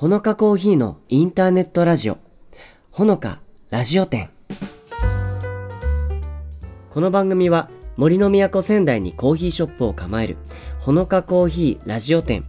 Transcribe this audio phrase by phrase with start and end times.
[0.00, 2.16] ほのかコーヒーのインターネットラジオ、
[2.90, 4.30] ほのかラジオ店。
[6.88, 10.38] この番組は森の都仙台にコーヒーショップを構える
[10.78, 12.46] ほのかコーヒーラジオ店、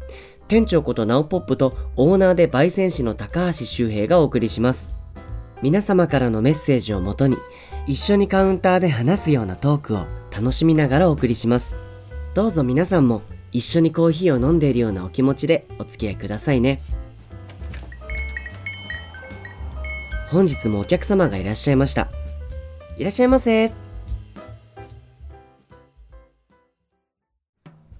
[0.47, 4.87] 店長ことナオポップとオーナーで焙煎士の高橋周平がお送りします。
[5.61, 7.35] 皆様からのメッセージをもとに
[7.85, 11.75] 一緒にカウンターで話すようなトークを楽しみながらお送りします。
[12.33, 13.21] どうぞ皆さんも
[13.51, 16.79] 一緒にコーヒーを飲んでいるようなお気持ちでお付き合いくださいね。
[20.31, 22.07] 本日もお客様がいらっしゃいました。
[22.97, 23.69] いらっしゃいませ。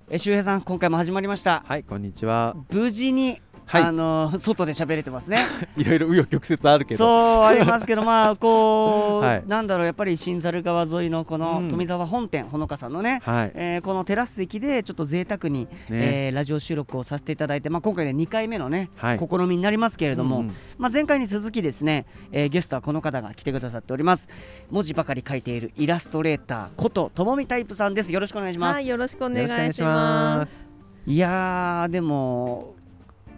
[0.09, 1.63] え、周平さん、今回も始まりました。
[1.67, 2.55] はい、こんにちは。
[2.71, 5.39] 無事に、はいあの外で喋れてますね。
[5.77, 6.97] いろいろ紆余曲折あるけど。
[6.97, 9.43] そうありますけど、まあこう、 はい。
[9.47, 11.69] なんだろう、やっぱり新猿川沿いのこのうん。
[11.69, 13.51] 富沢本店、ほのかさんのね、はい。
[13.55, 19.19] えーこのテラス席でちょっと贅沢に、えーラジオ収録をさせていただいて、まあ、今回で2回目のね、はい。
[19.19, 20.53] 試みになりますけれども、うんうん。
[20.77, 24.27] まあ、前回に続きですね、えーゲストはこの方が来てくださっております。
[24.69, 28.11] 文字ばかり書いているイラストレーターことともみタイプさんです。
[28.11, 30.37] よろしくお願いします、はい、い、よろしくお願いしま。
[30.37, 30.71] ます
[31.07, 32.75] やーでも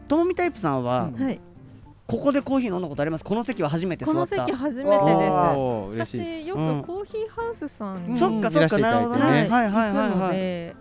[0.07, 1.23] ともみタイプさんは、うん。
[1.25, 1.41] はい、
[2.07, 3.23] ここでコーヒー飲んだことあります？
[3.23, 4.35] この席は初めて座った。
[4.35, 5.31] この席初めてあです。
[5.57, 6.29] おー嬉しいです。
[6.43, 6.81] 私ようん。
[6.81, 8.17] くコーヒーハウスさんに、うん。
[8.17, 9.21] そっかそっかなるほどね。
[9.21, 10.75] はい、はいはいはいはい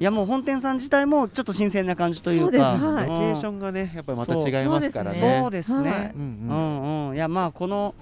[0.00, 0.04] い。
[0.04, 2.44] やもう本店さん自体もちょっと新鮮な感じというか。
[2.44, 3.08] そうですはい。
[3.08, 5.40] ロケーションがね、やっぱりまた違いますからね。
[5.42, 5.90] そうですね。
[5.90, 6.00] はい。
[6.00, 7.14] うんううんんうん。
[7.14, 7.94] いやまあこの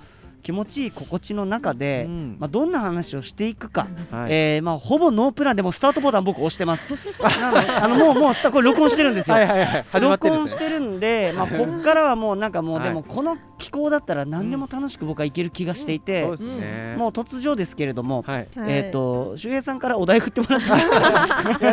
[0.43, 2.37] 気持ちいい心地の中で、うん。
[2.39, 4.33] まあ、どんな話をしていくか、はい。
[4.33, 6.89] えーまあ、ほぼノープランでもスタートボタン僕押してます。
[7.41, 10.31] なのであのもうもうスタこれ録音してるんですよ、はいはい録。
[10.31, 12.89] 音してるんで、まあ、こっからはもうなんかもう、はい。
[12.89, 16.95] でもこの気候だったら何でも楽しく僕はいける気がしていて、そうですね。
[16.99, 18.49] もう突如ですけれども、はい。
[18.57, 20.83] はいえっ、と周平さんからお題振ってもらっていいで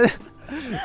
[0.10, 0.26] すか？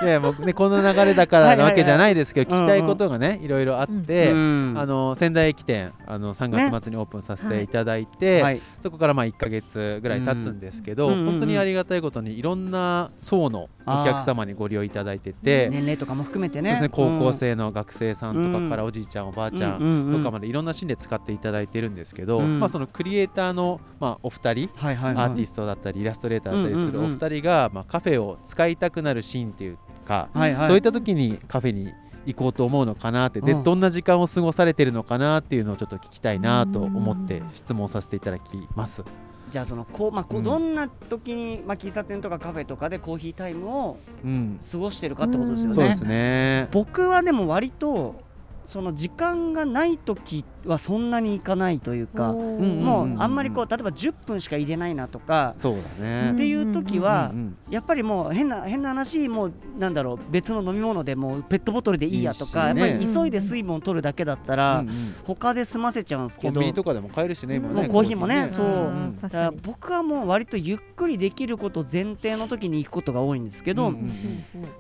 [0.02, 4.30] いやもうねこの流れだからなわけじゃないですけど、聞きたいことがね、いろいろあって。
[4.30, 4.74] うん。
[4.77, 7.69] あの仙台駅店あの3月末にオープンさせてい。
[7.72, 8.60] ただいて、はい。
[8.82, 16.88] そこからまあ1か月ぐらい経つんですけど、本当にありがたいことにいろんな層のお客様にご利用いただいてて、年齢とかも含めてね。
[16.92, 22.60] 高校生の学生さんとかからうんおじいちゃん、おばあちゃうんとかまでいろんなシーンで使っていただいてるんですけど、うん。
[22.60, 31.92] まあ、そのクリエイターの、まあ、お二人、アーティストだったりイラストレーターだったりするお二人が、まあ、カフェを使いたくなるシーンっていうか、はいはいどういった時にカフェに
[32.26, 39.02] 行こうと思うのかなってでうんどんな時間を過ごされてるのかなっていうのをちょっと聞きたいなと思って質問させていただきます。
[39.48, 45.74] じゃあそのこう、まあこううんどんな時に、まあ、喫茶店とかカフェとかでコーヒータイムをうん、過ごしてるかってことですよね。
[45.74, 46.69] そうですね。
[46.70, 48.22] 僕はでも割と
[48.64, 56.33] その時間がない時はそんなに行かないというか、もうあんまりこう例えば10分しか入れないなとか、そうだね。
[56.33, 57.33] っていう時は
[57.71, 62.81] やっぱりもう変な変な話もうなんだろう別の飲み物でもうペットボトルでいいやとかいいしね。
[62.81, 64.84] やっぱり急いで水分を取るだけだったら、
[65.25, 67.75] 他で済ませちゃうんですけどコンビニとかでも買えるしね、今ね。
[67.75, 68.47] もうコーヒーもね。
[68.49, 68.67] コそう。
[68.67, 69.53] うんだから。
[69.62, 73.93] 僕はもう割とゆっくりできること前提の時に行くことが多いんですけど、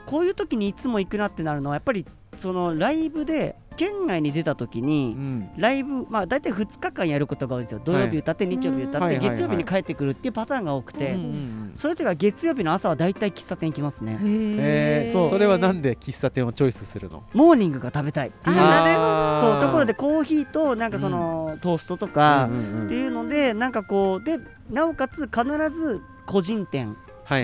[0.06, 2.06] こういう時にいつも行くなってなるのはやっぱり
[2.36, 7.80] そのライブで県外に出た時に、うんライブまあ大体2日間やることが多いんですよ。
[7.82, 14.18] 土曜日歌って日曜日歌って月曜日に帰ってくるっていうパターンが多くて、うんういう時は月曜日の朝は大体喫茶店行きますね。
[14.22, 15.12] えー。
[15.12, 15.30] そう。
[15.30, 17.24] それはなんで喫茶店をチョイスするの？
[17.32, 18.56] モーニングが食べたいっていう。
[18.56, 22.50] あなるほどそうところでコーヒーとなんかその、トーストとか
[22.84, 24.38] っていうのでなんかこうで
[24.70, 26.96] なおかつ必ず個人店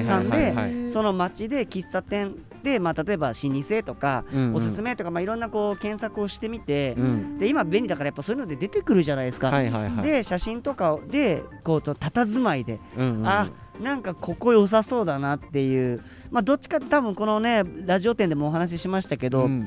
[0.05, 2.41] さんでその街で喫茶店で、
[2.79, 4.55] まあ、例えば老舗とか、うんうん。
[4.57, 7.39] おすすめとか、まあ、いろんなこう検索をしてみて、うん。
[7.39, 9.51] で今便利だからやっぱそういうので出てくるじゃないですか。
[9.51, 10.07] はいはいはい。
[10.07, 13.27] で写真とかでこうと佇まいで、うんうんうん。
[13.27, 13.49] あ
[13.81, 16.03] なんかここ良さそうだなっていう、
[16.33, 19.67] まあ、どっちかって多分このねラジオ店でもお話ししましたけど、うん。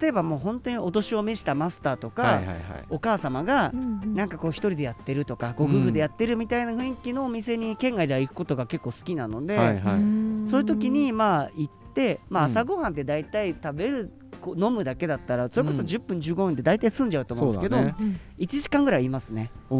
[0.00, 2.56] 例えばもう本当にお年を召したマスターとか、はいはいはい。
[2.90, 10.50] お母様がうんなんかこう一人でやってるとかご夫婦でやってるみたいな雰囲気のお店に県外では行くことが結構好きなので、はいはい。
[10.50, 11.87] そういう時にまあ行って、
[12.28, 12.50] まあ、うん。
[12.50, 14.10] 朝ごはんって大体食べる
[14.40, 15.86] こう飲むだけだったらそれこそうん。
[15.86, 18.20] 10分15分で大体済んじゃうと思うんですけど、そうだね。
[18.38, 19.78] 1時間ぐらいいますね、まあ、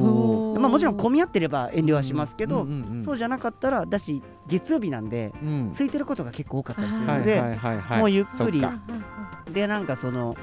[0.69, 5.69] もちろん混み合ってれば遠慮はしますけど、うんうんうんそうじゃなかったらだし月曜日なんでうん。
[5.70, 7.59] 空いてることが結構多かったりするので、
[7.99, 8.62] もうゆっくり。
[9.53, 10.37] でなんかその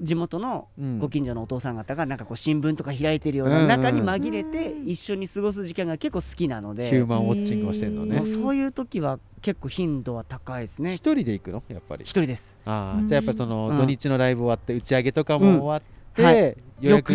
[0.00, 0.98] 地元のうん。
[0.98, 8.20] ご近所のお父さん方がなんかこう新聞とか開いてるような中に紛れて一緒に過ごす時間が結構好きなので、ヒューマンウォッチングをしてるのもね。
[8.22, 10.92] うそういう時は結構頻度は高いですね。
[10.94, 11.62] 一人で行くの？
[11.68, 12.04] やっぱり。
[12.04, 12.56] 一人です。
[12.64, 13.76] あうんあじゃあやっぱりそのうん。
[13.76, 16.32] 土日のライブ終わって打ち上げとかも終わって、うんは
[16.80, 17.12] ようやく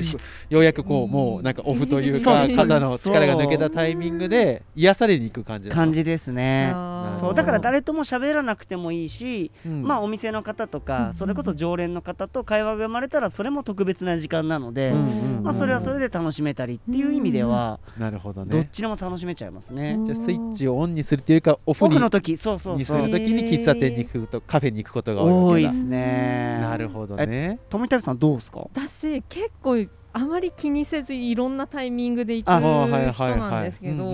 [0.50, 6.72] ようやくこうもうなんかオフというか肩の力が抜けたタイミングで癒されに行く感じ感じですね。
[7.14, 7.34] そう。
[7.34, 9.84] だから誰とも喋らなくてもいいし、うん。
[9.84, 14.94] まあお店の方とかそれこそ常連の方と会話が生まれたらそれも特別な時間なので、
[15.42, 18.52] まあ、それはそれで楽しめたりっていう意味ではなるほどね。
[18.52, 19.98] どっちでも楽しめちゃいますね。
[20.04, 23.06] じゃあスイッチをオンにするっていうかオフオにフの時そうそうにすそう。
[23.06, 26.60] るときに喫茶店に行くとカフェに行くことが多いですね。
[26.62, 34.12] なるほどね富田さんどうですか私結構あまり気にせずいろんなタイミングで行く人なんですけど。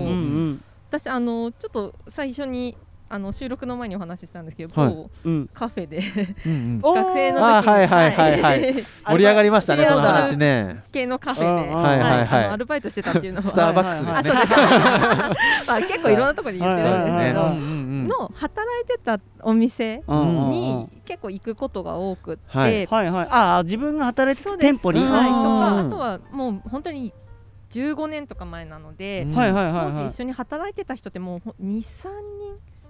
[0.92, 2.76] 私あのちょっと最初に
[3.12, 4.94] あの収録の前にお話ししたんですけど、はい。
[4.94, 5.48] 某うん。
[5.52, 6.00] カフェで
[6.46, 8.74] うん 学生の時にあはいはいはいはい。
[9.04, 10.80] 盛り上がりましたね その話ね。
[10.90, 11.98] 系のカフェで、うんはい。
[12.00, 13.48] はいはいあのアルバイトしてたっていうのは。
[13.48, 14.42] スターバックスはいですね。
[14.42, 17.82] あそうです まあ結構いろんなところに言ってるんですけど、はいはいはい。
[18.08, 22.86] の働いてたお店に結構行くことが多くって、はい。
[22.86, 23.10] はい。
[23.10, 24.68] はいああ自分が働いてそうです。
[24.68, 25.00] た店舗に。
[25.00, 25.42] うんはい、とうん。
[25.42, 27.12] かあとはもう本当に
[27.70, 29.34] 15年とか前なので、うん。
[29.34, 29.92] はいはいはいはい。
[29.92, 32.41] 当時一緒に働いてた人ってもう23人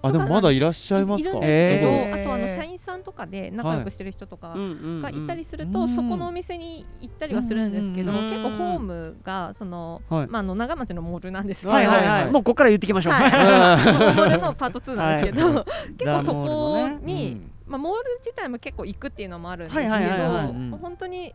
[0.05, 1.29] あでもまだいらっしゃいますか？
[1.29, 5.89] いるんですけど、へーあとあの社員さんとかで仲良くしてる人とかがいたりすると、うん。
[5.89, 10.27] そこのお店に行ったりはするんですけど、うん結構ホームがその、はい。
[10.27, 12.07] まあ、あの長町のモールなんですけど、はいはいはい。
[12.07, 13.13] はいはいもうここから言ってきましょう。
[13.13, 14.09] はい。
[14.09, 14.15] うん。
[14.15, 15.65] モールのパート2なんですけど、 はい。
[15.97, 17.13] 結構そこザモールのね。
[17.13, 17.51] に、うん。
[17.65, 20.79] まあ、モール自体も結構行くっていうのもあるんですけど、はいはいはいはい。
[20.81, 21.33] 本当に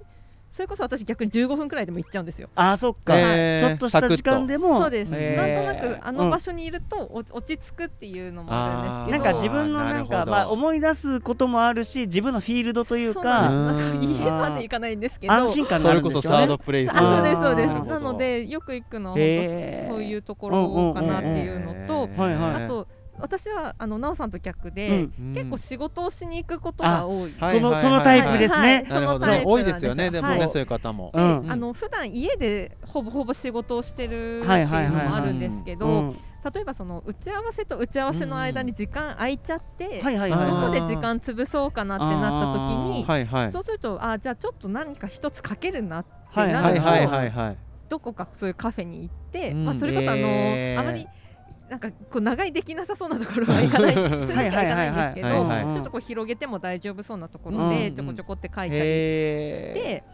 [0.50, 2.49] それこそ私逆に15分くらいでも行っちゃうんですよ。
[2.56, 3.17] あーそっか。
[3.17, 9.25] へーちょっとした時間でもそうです、へーなんとなくあの場所にいるとお落ち着くっていうのもあるんですけど。
[9.25, 13.59] なんか自分のなんかまあ思い出すこともあるし自分のフィールドというそうなんかです。
[13.59, 15.33] なんかうん家まで行かないんですけど。
[15.33, 16.91] 安心感があそれこそサーるんですよねドプレイス。
[16.93, 17.69] あそうですそうです。
[17.89, 22.65] なのでよく行くのは本当そういうところかなっていうのとはいはい。
[22.65, 22.89] あと
[23.20, 25.12] 私はあの奈緒さんと逆うでん。
[25.35, 27.35] 結構仕事をしに行くことが多い。
[27.38, 28.67] はいそのそのタイプですね。
[28.67, 30.11] はいなるほどそのタイプ多いですよね。
[30.11, 30.38] でもはい。
[30.41, 31.11] ねそういう方も。
[31.15, 31.50] でうん。
[31.53, 34.94] あの普段家でほぼほぼ仕事をしてるっていうはいのはいはい。
[34.94, 36.17] はいもあるんですけうどん。
[36.55, 40.50] 例えばその打ち合わせと打ち合わせの間に時間空いちゃってはいはいはい。
[40.50, 43.50] どこではい時間潰そうかなってなった時にはいはい。
[43.50, 47.56] そうするとあじゃあちょっと何か一つかけるなってはいなるとはいはいはいはい
[47.88, 49.64] どこかそういうカフェに行って、うん。
[49.64, 50.81] まあ、それこそあの、へー。
[50.81, 51.09] あまり
[51.69, 58.81] なんかこう長いできなさそうなところは行かないそういう時は行かないんですけど、ちょっとこう広げても大丈夫そうなところうんでちょこちょこって書いたり
[59.53, 60.05] して、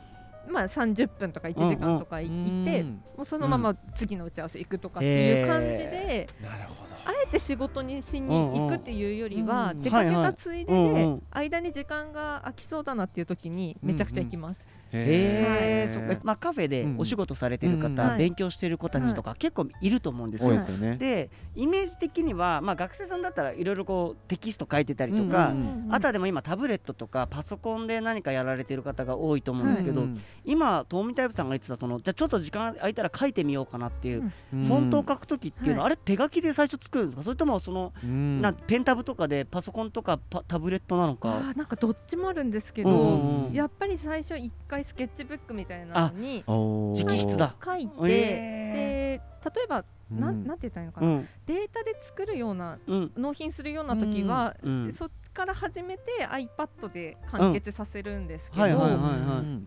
[0.48, 6.94] まあ、30分とか1時間とかい行って、うんもうそのまま次の打ち合わせ行くとかっていう感じで、なるほど。
[7.06, 14.66] あえて仕事にしに行くっていうよりは、うん出かけたついでで、間に時間が空きそうだなっていう時にめちゃくちゃ行きます。
[14.94, 16.98] へえ、そっか、まあカフェでうん。
[16.98, 17.98] お仕事されてる方、うん。
[17.98, 18.18] はい。
[18.18, 20.50] 勉強してる子たちとか、結構いると思うんですよ。
[20.50, 34.64] 多いでイメージ的には、まあ学生さんだったらいろいろこうテキスト書いてたりとか、うんあとはでも今タブレットとかパソコンで何かやられてる方が多いと思うんですけど、うん今トーミタイプさんが言ってたそのじゃあちょっと時間空いたら書いてみようかなっていう、うん。
[34.64, 37.22] フォントを書くときっていうのは、はあれ手書きで最初作るんですか？
[37.22, 38.42] それともその、うん。
[38.42, 41.40] なペンタブとかでパソコンとかパタブレットなのか？
[41.56, 43.52] なんかどっちもあるんですけうんど、うんうん。
[43.52, 47.56] やっぱり最初一回スケッチブックみたいなのに直筆だ。
[47.64, 50.44] 書いて、えで例えば、なうん。
[50.44, 51.28] んなんて言ったらいいのかな、うん。
[51.46, 53.12] データで作るようなうん。
[53.16, 54.92] 納品するような時は、うん。
[54.94, 58.64] そっから始めて iPad で完結させるんですけど、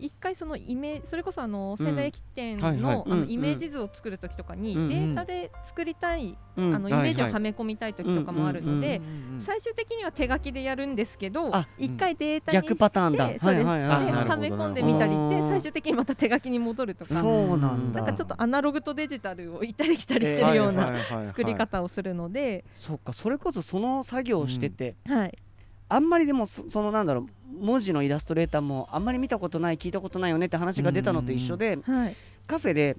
[0.00, 3.20] 一回そのイメージそれこそあの仙台駅店の,、あうん。
[3.20, 6.74] のイメージ図を作る時とかに、うんデータで作りたい、うん。
[6.74, 9.00] あのイメージをはめ込みたい時とかもあるので、う
[9.36, 13.26] ん最終的には手書きでやるんですけどあ一回データにして逆パターンだ。
[13.26, 17.14] そうです、はめ込んでみたりでうん最終的にまた手書きに戻るとか。
[17.14, 18.02] そうなんだ。
[18.02, 20.92] なんかちょっとアナログとデジタルを行ったり来たりしてるような
[21.24, 25.38] 作作り方をするので、そっかそれこそその作業をしてて、はい、
[25.88, 32.16] あんまりでもそそのなんだろう文字のイラストレーターもあんまり見たことない聞いたことないよねって話が出たのと一緒で、はい、
[32.46, 32.96] カフェで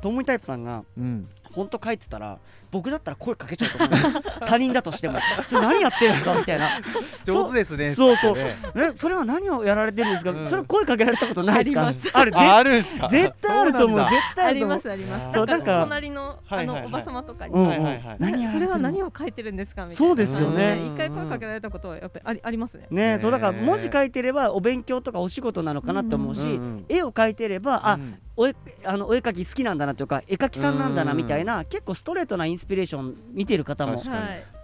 [0.00, 2.38] トモイタイプさんがうんフォント書いてたら
[2.70, 4.22] 僕だったら声かけちゃうと思う。
[4.46, 5.18] 他人だとしても。
[5.46, 6.34] それ何やってるんですか？
[6.34, 6.68] みたいな。
[7.24, 7.90] 上手ですね。
[7.94, 8.34] そうそう。
[8.36, 8.92] ねえ。
[8.94, 10.48] それは何をやられてるんですか、うん。
[10.48, 11.86] それ声かけられたことないですか？
[11.86, 12.10] あります。
[12.14, 13.08] あるぜああるんすか？
[13.08, 14.00] 絶対あると思う。
[14.00, 15.34] 絶対あありますあります。
[15.34, 18.48] そうなんか隣のあのおば様とかに、はいはいはい。
[18.50, 19.84] それは何を書いてるんですか？
[19.84, 20.08] みたいな。
[20.08, 20.78] そうですよね。
[20.86, 22.86] 一回声かけられたことはやっぱりありありますね。
[22.90, 26.84] ねそうだから文字書いてればお勉強とかお仕事なのかなって思うし、うんうん。
[26.88, 31.18] 絵を描いてれば、あうんお絵あのお絵描き好きなんだなというか絵描きさんなんだなうん。
[31.18, 34.00] みたいな結構ストレートなインスピレーション見てる方も。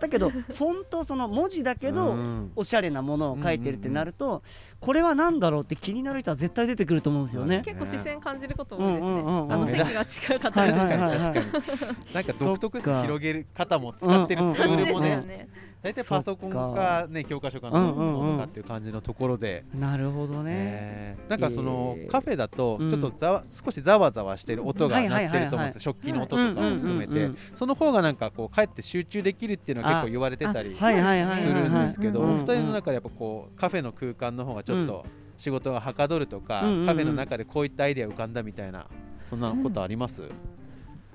[0.01, 2.53] だけどフォントその文字だけど、うん。
[2.57, 4.43] おしゃれなものを書いてるってなると、
[4.81, 7.63] これは何だろうって気になる人は絶対出てくると思うんですよね。
[7.65, 9.23] 結構視線感じること多いですね。
[9.51, 15.49] あの席が近かったりなんか独特広げる方も使ってるツールもね。
[15.88, 22.11] 大体パソコンかね教科書かのノートかっていう感じのところで、なるほどね、えーなんかその、えー。
[22.11, 22.90] カフェだとうん。
[22.90, 35.04] ちょっとざわ、少しざわざわしてる音が鳴ってると思うんですよ、食器の音とかも含めて、その方がなんかこうかえって集中できるっていうのは結構言われてたりするんですけど、うんお二人の中でやっぱこうカフェの空間の方がちょっと
[35.37, 38.87] 仕事がはかどるとか、カフェの中でこういったアイデア浮かんだみたいな
[39.30, 40.23] そんなことあります、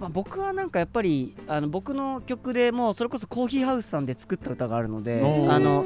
[0.04, 5.86] まあ、僕はなんかやっぱりあの僕の曲でもうそれこそコーヒーハウスさんで作った歌があるのであの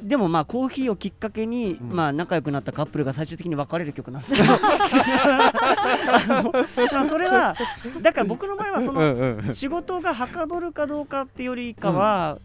[0.00, 1.88] でもまあコーヒーをきっかけに、うん。
[1.88, 4.48] まあ仲良くなったカップルが最終的に別れる曲なんですけど。
[6.92, 7.56] まあそれは
[8.02, 12.38] だから僕の場合はその仕事がはかどるかどうかってよりかは、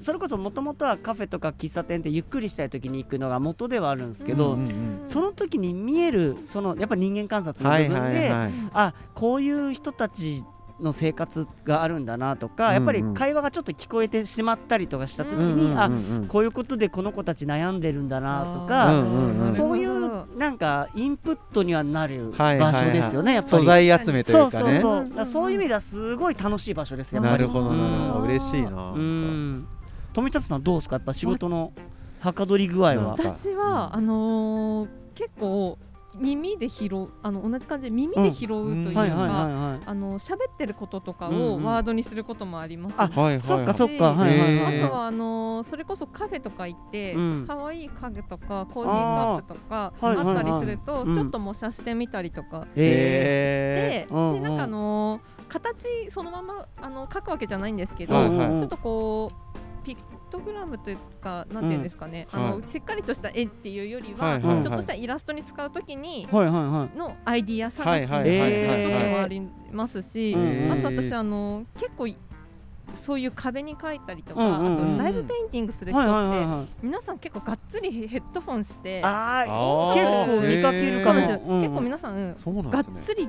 [0.00, 10.42] それこそもともとはカフェとか喫茶店ってゆっくりしたい時に行くのが元ではあるんですけど、うんうんその時に見えるそのやっぱ人間観察のはい部分で、はいはいあこういう人たち
[10.80, 16.26] の生活があるんだなとか、やっぱりうんうん会話がちょっと聞こえてしまったりとかした時に、うんうんうんあうん。
[16.26, 19.52] こういうことでこの子たち悩んでるんだなとうか、んうんうん。
[19.52, 19.93] そういう
[20.36, 22.72] なんかインプットにはなるはいはいはい。
[22.72, 23.64] 場所ですよね、やっぱ素り。
[23.66, 24.72] 材集めといそううかね。
[24.74, 25.24] そうそう、うんう。
[25.24, 27.32] そういう意味ではすごい楽しい場所ですやっぱり。
[27.34, 28.24] なるほどなるほどうん。
[28.28, 29.66] 嬉しいなうん。
[30.12, 30.96] 富田さんどうですか？
[30.96, 31.72] やっぱ仕事の
[32.20, 33.12] はかどり具合は。
[33.18, 35.78] 私はあのー結構
[36.18, 39.04] 耳で拾うあの同じ感じで耳で拾うというか。
[39.86, 42.96] あの喋ってることとかをワードにすることもあります。
[42.96, 44.12] し、あはいはいそっかはいそっか。
[44.14, 44.82] はいはいはいはい。
[44.82, 47.44] あとはあのーそれこそカフェとか行ってうん。
[47.46, 58.58] 可愛、い家具とかコーヒーカップとかあーはいあったりすると、ちょっと模写してみたりとかえして、でなんかあのー形そのままあの書くわけじゃないんですけど、はいはい。
[58.58, 59.43] ちょっとこう
[59.84, 64.62] ピクトグラムというかなんていうんですかね、うんあのはいしっかりとした絵っていうよりは、はいはいはい。
[64.62, 66.98] ちょっとしたイラストに使うときにはいはいはい。
[66.98, 68.06] のアイディア探しはい
[68.52, 70.34] する時もありますし、
[70.70, 72.08] あと私あの結構
[73.00, 74.94] そういう壁に描いたりとか、うんうんうん。
[74.94, 76.66] あとライブペインティングする人って、はいはいはいはい。
[76.82, 81.20] 皆さん結構がっつりヘッドフォンして結構見かけるかも。
[81.20, 81.60] そうなんですよ、うん。
[81.60, 83.28] 結構皆さんそうなんがっつり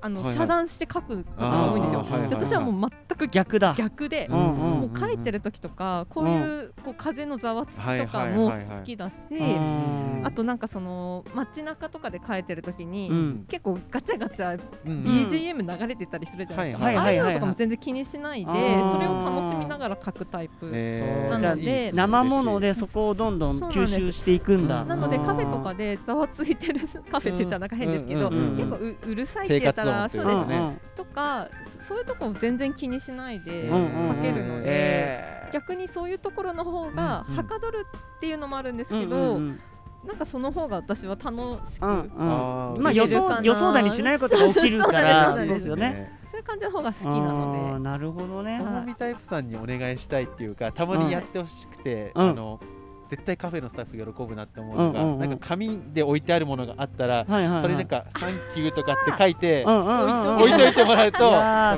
[0.00, 0.36] あの、はいはい。
[0.36, 2.00] 遮断して書くことが多いんですよ。
[2.00, 3.74] あーは私はもう全く逆だ。
[3.76, 10.22] 逆で、うんうんもう書いてる時とかこういうこう風のざわつきとかも好きだし、うん。
[10.24, 13.44] あとなんかその街中とかで書いてる時に、うん。
[13.48, 17.18] 結構ガチャガチャうん BGM 流れてたりするじゃないですか、はいああはいい。
[17.18, 18.90] うはいのとかも全然気にしないで、あー。
[18.92, 21.30] それを楽しみながら書くタイプ、えー。
[21.30, 21.40] なので。
[21.40, 24.84] じゃあいいですね生ものでそこをどんどん吸収していくんだ。
[24.84, 26.80] なのでカフェとかでざわついてる
[27.10, 34.16] カフェって言ったらなんか変ですけど、うんうんうんうん結構ううるさいって言ったら生そうですね、というかねとかそそういうとこを全然気にしないでうんうんうん。
[34.16, 39.60] 書けるので、えー逆にそういうところの方がはかどるっていうのもあるんですけど、うんうんうん。
[40.06, 42.12] なんかその方が私は楽しく、うんうん。
[42.18, 45.90] あーまあ予想予想だにしないことが起きるからそうですよね。
[45.90, 48.54] ねそういう感じの方が好きなのなるほどね。
[48.54, 48.64] はい。
[48.64, 52.28] ともみタイプさんにお願いしたいっていうかたまにやってほしくて、うん。
[52.30, 52.60] あの
[53.08, 55.20] 絶対カフェのスタッフ喜ぶなって思うのが、うんうんうん。
[55.20, 57.62] なんか紙で置いてあるものがあったら、はいはいはい。
[57.62, 60.36] それなんか「サンキュー」とかって書いて うんうんうんうん。
[60.38, 61.30] 置いといてもらうと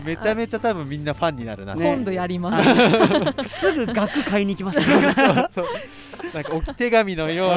[0.04, 2.62] めちゃめちゃ多分みんなファンになるな、で、ね今度やりま
[3.42, 3.48] す。
[3.48, 4.80] すぐ額買いに行きます。
[4.82, 5.66] そうそう。
[6.34, 7.56] なんか置き手紙のように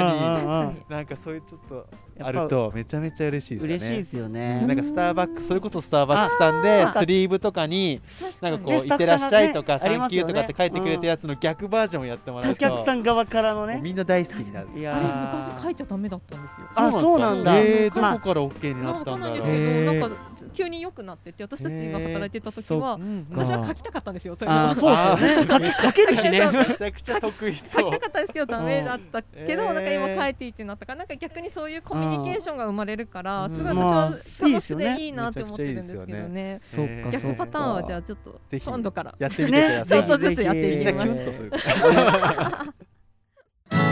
[0.89, 1.87] なんかそういうちょっと
[2.19, 3.75] あるとめちゃめちゃ嬉しいですよね。
[3.75, 4.65] 嬉しいですよね。
[4.67, 8.01] なんかスターバックスそれこそスターバックスさんでスリーブとかに
[8.41, 9.99] なんかこう「ねいってらっしゃい」とか「スタッフさんがね。
[9.99, 13.79] サンキュー」とかって書いてくれたやつの逆バージョンをやってもらおうと客さん側からのね。
[13.81, 14.67] みんな大好きになる。
[14.75, 16.67] いやあれー昔書いちゃダメだったんですよ。
[16.75, 17.57] あそうなんだ。
[17.57, 19.39] えー、どまあこから OK になわったんだろう。
[19.39, 20.17] かんないですけど、なんか
[20.53, 24.35] 急に良くなってって私たちが働いてた時は、うん私は書きたかったんですよ。
[24.39, 24.61] そういうの。
[24.69, 25.71] あーそうですよね。
[25.71, 26.51] かけるしね。
[26.51, 27.91] めちゃくちゃ得意書そう。
[27.91, 33.55] きたかったですけどダメだったけど、うんなんか今えー書いていいってなったからなんか逆にそういうコミュニケーションが生まれるから、うん。
[33.55, 36.57] すごいまあ私は楽しくていいなって思ってるんですけどね。
[36.59, 37.11] そっえー。
[37.11, 37.27] かそっか。
[37.27, 39.15] 逆パターンはじゃあちょっと今度から。
[39.19, 42.73] やってみてくだねさい、ちょっとずつやっていみんなキきます。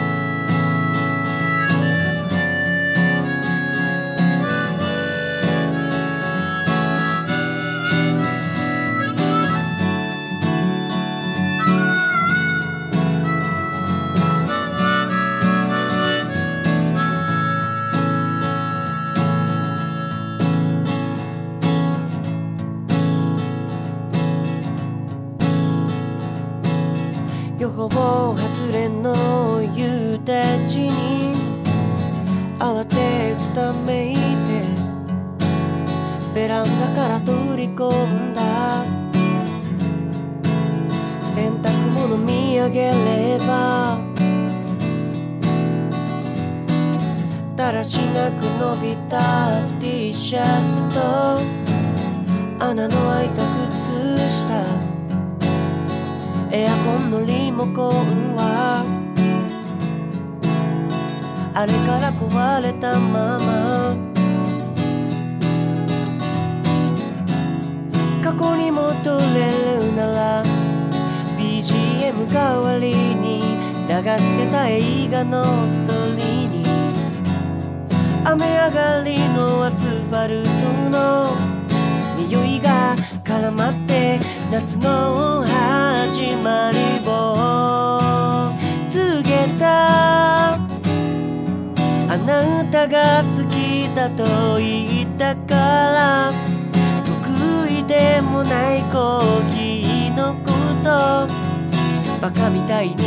[27.81, 31.33] ュンとするから予報外れの夕立に
[32.59, 34.21] 慌てふためいて
[36.33, 38.85] ベランダから取り込んだ。
[41.33, 43.99] 洗濯物見上げれば。
[47.55, 51.41] だらしなく伸びた T シャツと
[52.63, 53.43] 穴の開いた
[54.15, 54.80] 靴下。
[56.53, 58.83] エアコンのリモコンは
[61.53, 63.95] あれから壊れたまま
[68.21, 70.43] 過去に戻れるなら
[71.37, 73.39] BGM 代わりに
[73.87, 76.65] 流してた映画のストーリーに
[78.25, 80.49] 雨上がりのアスファルト
[80.89, 81.33] の
[82.17, 84.19] 匂いが絡まって
[84.51, 85.45] 夏の
[86.11, 86.77] 始まり
[87.07, 88.51] を
[88.89, 90.51] 告げた。
[90.51, 90.57] あ
[92.27, 96.33] なたが好きだと言ったから
[97.05, 100.51] 得意でもないコーヒーのこ
[100.83, 100.89] と
[102.21, 102.97] バカみたいに調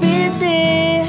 [0.00, 1.04] べて。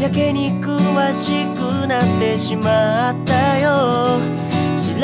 [0.00, 4.43] やけに詳しくなってしまったよ。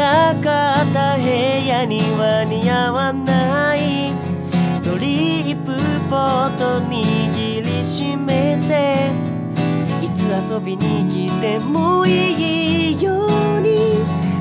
[0.00, 4.14] らかった部屋には似合わない。
[4.82, 5.76] ドリップ
[6.08, 9.10] ポット握りしめて。
[10.02, 13.92] いつ遊びに来てもいいように。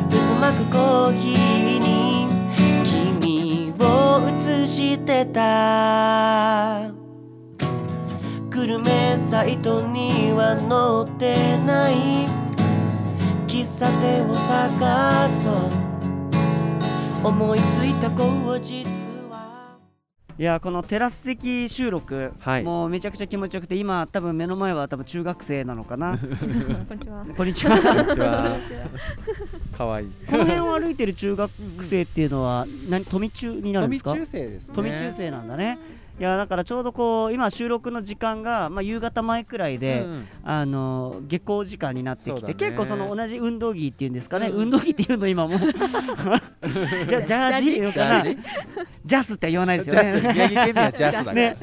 [0.09, 2.29] 渦巻くコーヒーに。
[3.19, 3.83] 君を
[4.63, 6.89] 映してた。
[8.49, 12.38] グルメサイトには載ってない。
[13.79, 15.51] 喫茶店を探そ
[17.23, 17.27] う。
[17.29, 18.83] 思いついた後日
[19.29, 19.77] は。
[20.37, 22.63] いやこのテラス席収録、はい。
[22.63, 26.17] もうめちゃくちゃ気持ちよくて今多分目の前は多分中学生なのかな。
[26.17, 26.27] こん
[26.97, 27.25] にちは。
[27.37, 27.81] こんにちは。
[27.81, 28.57] こんにちは。
[29.77, 30.11] かわいい。
[30.29, 31.49] この辺を歩いてる中学
[31.81, 34.09] 生っていうのは何富中になるんですか？
[34.09, 34.75] 富中生ですね。
[34.75, 35.79] 富中生なんだね
[36.19, 44.61] いやだからちょうどこう今収録の時間が、まあ、夕方前くらいで、うんあの下校時間になってきて、結構その同じ運動着っていうんですかね、うん。
[44.63, 45.59] 運動着っていうの今もう。
[47.07, 48.23] じゃジャージかな。
[49.05, 50.09] ジャスって言わないですジよね。
[50.09, 50.33] ャス。
[50.33, 51.57] 宮城県民はジャスね。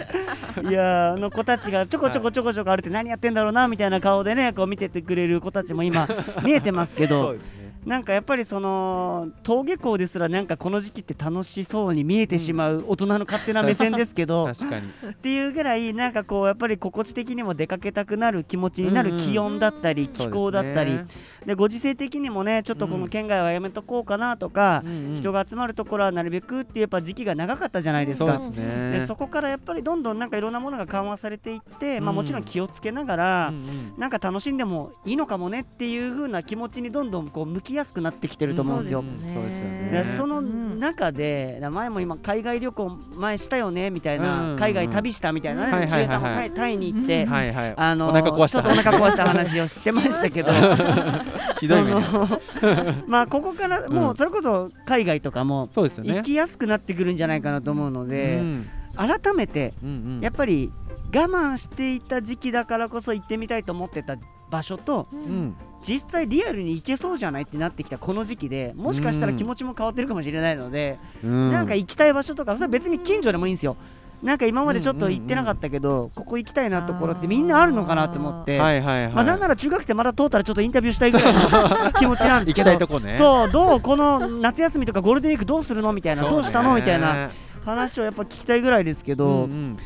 [0.69, 6.09] いやーあの子たちがちょこちょこちょこちょこ歩いて何やってんだろうなみたいな顔でねこう見ててくれる子たちも今
[6.43, 20.99] 見えてますけそうどですねなんかやっぱりその登下校ですらなんかこの時期って楽しそうに見えてしまう大人の勝手な目線ですけど、 っていうぐらいなんかこうやっぱり心地的にも出かけたくなる気持ちになる気温だったり気候だったり、
[21.47, 24.83] でご時世的にもねちょっとこの県外はやめとこうかなとか、
[25.15, 28.41] 人が集まるところはなるべくってやっぱ時期が長かったじゃないですか。
[28.51, 29.07] で。
[29.07, 33.53] そこからやっぱりどんどんなんかいろんなものが緩和されていって、まあ、うんもちろん気をつけながら、
[33.97, 39.01] なんか楽しんでもいいのかもねっていう風な気持ちにどんどんこう向きやすくなってきてると思うんですよ。
[39.01, 39.91] うんそうですよね。
[39.93, 40.81] でそのうん。
[40.81, 44.57] 中で前も今海外旅行前したよねみたいなん。
[44.57, 47.75] 海外旅したみたいなはいはいはいねしげさんもタイタイに行ってうんはいはい。
[47.77, 48.63] あのお腹壊した。
[48.63, 50.51] ちょっとお腹壊した話をしてましたけど。
[51.61, 51.83] ひどい
[53.09, 56.15] まあここからもうそれこそ海外とかもそうですよね。
[56.17, 58.67] 行きやすくなってくるんじゃないかなと思うのでうん。
[58.97, 59.75] 改めて
[60.23, 60.73] やっぱり
[61.15, 64.17] 我慢していた時期だからこそ行ってみたいと思ってた
[64.51, 65.17] 場所とう。
[65.17, 71.53] うんん実際リアルに行けそうじゃないってなってきたこの時期でもしかしたら気持ちも変わってるかもしれないので、うん。
[71.53, 73.77] なんか行きたい場所とかそれは別に近所でもいいんですよ。
[74.23, 79.13] なんか今までちょっと行ってなかったけど、ここ行きたいなところってみんなあるのかなと思って、はいはいはい。
[79.13, 82.71] まあなんなら中学生まだ通ったらちょっとインタビューしたいぐらいの 気持ちなんですけど。
[82.71, 83.15] たいとこね。
[83.19, 87.29] そうどうこの夏休みとかゴールデンウィークどうするのみたいな、どうしたのみたいな
[87.65, 89.77] 話をやっぱ聞きたいぐらいですけど、うん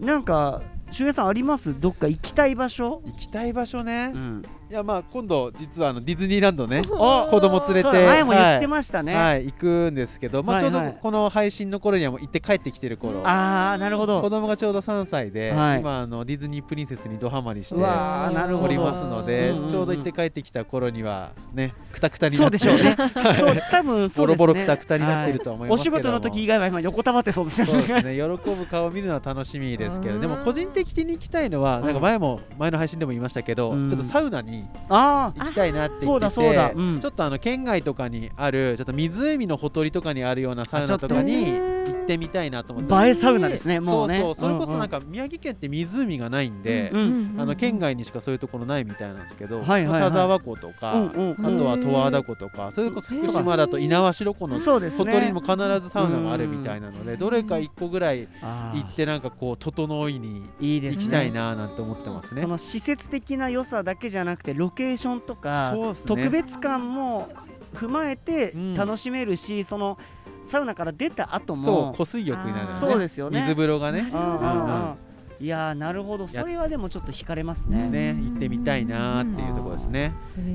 [0.00, 0.06] うん。
[0.06, 1.78] なんか周平さんあります？
[1.78, 4.12] どっか行きたい場所、行きたい場所ね。
[4.14, 13.20] うん、いやまあ今度実はあのディズニーランドね お子供連れて前も言ってまましたね、はい行くんですけどまあちょうどこの配信の頃にはもう行って帰ってきてる頃。
[13.24, 15.80] ああなるほ子ど供がちょうど3歳ではい。
[15.80, 18.64] 今あのディズニープリンセスにドハマりしてうわーなるほど。
[18.64, 22.58] おりますのでちょうど行って帰ってきた頃にはねくたくたにそうなって。
[22.58, 22.96] でしょうね。
[23.38, 24.46] そう多分そうですね。
[24.46, 25.98] ボロボロくたくたになってるとは思いますけども。
[25.98, 28.02] お仕事の時以外は今横たわってそうですよそうですね。
[28.02, 30.44] ね喜ぶ顔を見るのは楽しみですけどでもうん。
[30.44, 33.88] 個人的に行きたいのはうんなんか前も前の配信でも言いましたけどうん。
[33.88, 34.53] ちょっとサウナに
[34.88, 36.70] あ行きたいなって言そうだってそうだ。
[36.70, 37.00] てうん。
[37.00, 41.73] ちょっとあの県外とかにあるちょっと湖のほとりとかにあるようなサウナとかに行
[42.04, 42.94] ってみたいなと思って。
[42.94, 44.80] あ映えサウナですねもうねそうそうそれこそうんうん。
[44.80, 50.10] なんか宮城県って湖がないんでうんあの県外にしかそういうところないみたいなんですけどはいはいはい。
[50.10, 55.10] 田沢湖とかうんうんあとは十和田湖とかそれこそ福島だと猪苗代湖のそうですね。
[55.12, 58.28] ほとりにも必ずサウナがあるみたいなのでどれか1個ぐらい
[58.74, 61.02] 行ってなんかこう整いにいいですね。
[61.04, 62.42] 行きたいななんて思ってますね。
[62.42, 62.48] そ。
[62.48, 65.94] の施設的な良さだけじゃなくてロケーションとかね。
[66.06, 67.28] 特別感も
[67.74, 68.74] 踏まえてうん。
[68.74, 69.98] 楽しめるし、その
[70.46, 72.78] サウナから出た後そうも湖水浴になるよね。
[72.80, 73.40] そうですよね。
[73.40, 74.10] 水風呂がね。
[74.12, 74.94] うんうんうん
[75.40, 76.26] いやーなるほど。
[76.26, 77.88] それはでもちょっと惹かれますね。
[77.88, 80.12] ね行ってみたいなーっていうところですね。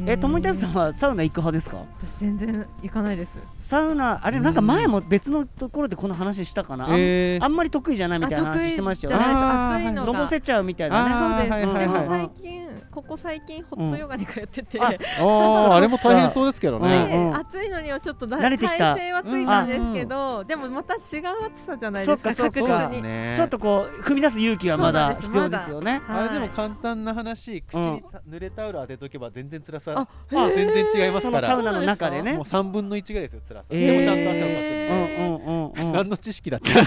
[0.07, 1.77] えともみたいさんはサウナ行く派ですか？
[2.01, 3.33] 私全然行かないです。
[3.57, 7.43] サウナあれなんか前も別のところでこの話したかな、あんえー。
[7.43, 9.19] あんまり得意じゃないみたいな話してましたよ。
[9.19, 9.89] ねあ得意じゃあーないです。
[9.89, 10.13] 暑いのが。
[10.13, 14.83] のぼせちゃうみたいなねそうです、でもはい最近ここ最近ホットヨガに通ってて、うん。
[14.85, 18.95] あであれも大変そうですけどうんねうん暑いのにはちょっとだ慣れてきた。
[18.95, 23.33] 耐性はついたんですけど、でもまた違う暑さじゃないですか確実に、ね。
[23.35, 26.01] ちょっとこう踏み出す勇気はまだ必要ですよね。
[26.05, 26.23] はい。
[26.25, 29.93] あれでも簡単な話口にた濡れタオル当てとけば全然辛さ。
[29.95, 30.08] あ
[30.55, 31.47] 全然違いますから。
[31.47, 32.34] サウナの中でね。
[32.34, 33.65] もう3分の1ぐらいですよ辛さ。
[33.69, 33.91] えー。
[33.91, 35.39] でもちゃんと汗をかくんうんでうんう
[35.84, 35.93] んうん。
[35.93, 36.71] 何の知識だって。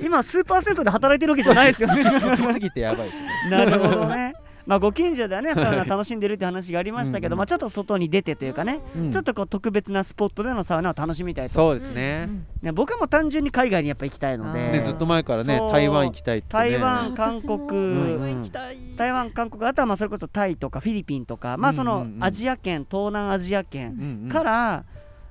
[0.00, 2.04] 今スーパー銭湯で働いてるわけじゃないですよね。
[2.20, 3.28] 好きすぎてやばいですね。
[3.50, 4.25] なるほどね
[4.66, 11.54] まあご近所ではねサウナ楽しんでるって話がありましたけどうんまあちょっと外に出てというかねうんちょっとこう特別なスポットでのサウナを楽しみたいと。
[11.54, 12.28] そうですね。
[12.62, 14.60] ね僕はもう単純に海外にやっぱ行きたいのあで。
[14.72, 16.70] ねずっと前からね台湾行きたいってね。
[16.70, 17.58] 台湾韓国。
[17.58, 22.14] 台湾行きたい、台湾韓国あとはまあそれこそタイとかフィリピンとかまあそのうんうん。
[22.16, 24.84] うんアジア圏東南アジア圏うんうんから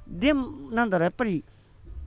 [0.08, 1.44] でもなんだろうやっぱり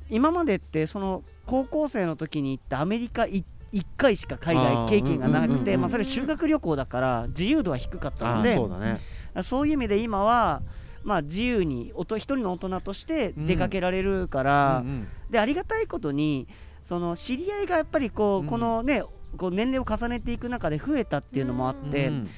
[0.08, 3.26] 今までってその高校生の時に行ったアメリカ
[3.72, 8.98] 1回しか海外経験がなくてまあそれ修学旅行だから自由度は低かったのでそうだね。
[9.42, 10.62] そういう意味で今は
[11.02, 15.08] まあ自由におと一人の大人として出かけられるから、うんうん。
[15.30, 16.48] でありがたいことに
[16.82, 18.46] その知り合いがやっぱりこう、うん。
[18.46, 19.02] このね
[19.36, 22.28] こう年齢を重ねていく中で増えたっていうのもあって、うん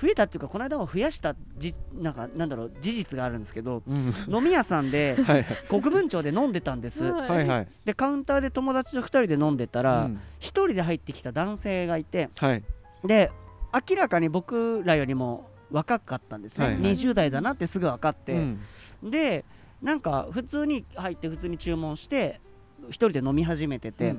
[0.00, 4.14] 増えたっていうかこの間は増やしたじなんかなんだろう事実があるんですけどうん。
[4.28, 7.04] 飲み屋さんで はい国分町で飲んでたんです。
[7.04, 7.28] はい。
[7.28, 7.68] はいはい。
[7.84, 10.14] でカウンターで友達と2人で飲んでたら、うん。
[10.14, 12.62] 1人で入ってきた男性がいてはい。
[13.04, 13.30] で
[13.72, 16.82] 明らかに僕らよりも若かったんですね、はいはい。
[16.82, 18.60] 20代だなってすぐ分かって、うん。
[19.02, 19.44] で
[19.82, 22.40] なんか普通に入って普通に注文して
[22.88, 24.10] 1人で飲み始めてて、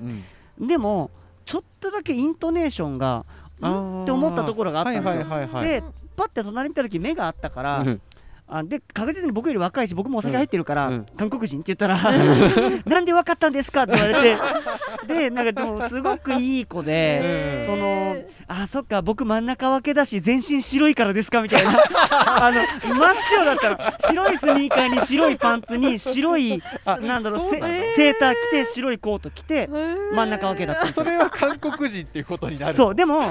[0.59, 0.67] うん。
[0.67, 1.11] でも
[1.45, 3.25] ちょっとだけイントネーションが
[3.58, 5.24] って思ったところがあったんですよ、
[5.62, 5.84] で
[6.15, 8.02] パッて隣見た時目があったから、うん
[8.49, 10.93] あで確実に僕より若いし僕もお酒入ってるから、うん。
[10.93, 11.05] うん。
[11.17, 11.97] 韓国人って言ったら
[12.86, 14.38] なんで分かったんですかって言われて。
[15.07, 17.65] でなんかでもすごくいい子で、うん。
[17.65, 18.15] その
[18.47, 21.71] あそっか僕真ん中分けだし全身白いからですかみたいな。
[22.10, 23.77] あの真っ白だったの。
[23.99, 29.67] 白いスニーカーに白いパンツに白いあなんだろうセーター着て白いコート着て
[30.13, 31.03] 真ん中分けだったんですよ。
[31.03, 32.73] それは韓国人っていうことになる。
[32.73, 33.29] そうでも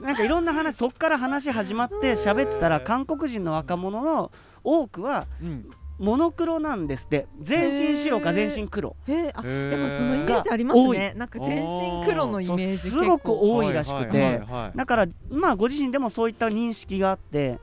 [0.00, 4.30] なんかいろんな話そっから話始まって喋ってたら韓国人の若者の
[4.64, 5.70] 多くはうん。
[5.96, 7.28] モノクロなんですって。
[7.40, 8.96] 全身白か全身黒。
[9.06, 9.30] へー。
[9.32, 11.14] あでもそのイメージありますね。
[11.16, 14.20] なんか全身黒のイメージすごく多いらしくて。
[14.20, 17.60] はいはいだからまあご自身でもそういった認識があって。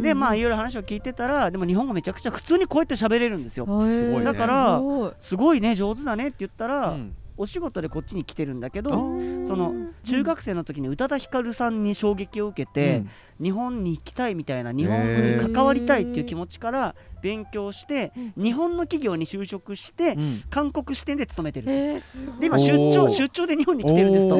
[0.00, 3.66] でまあいろいろ話を聞いてたらでも日本語めちゃくちゃ普通にこうやって喋れるんですよ。
[3.66, 4.24] すごいね。
[4.24, 5.12] だからすごい。
[5.18, 9.46] すごいね上手だねって言ったら、うんお仕事でこっちに来てるんだけあどー。
[9.48, 9.74] その
[10.04, 13.02] 中学生の時に宇多田ヒカルさんに衝撃を受けて、
[13.42, 18.44] 日本に行きたいみたいな日本に関わりたいっていう気持ちから勉強してうん。
[18.44, 20.42] 日本の企業に就職してうん。
[20.50, 22.00] 韓国支店で勤めてるで
[22.46, 24.38] 今出張出張で日本に来てるんですと。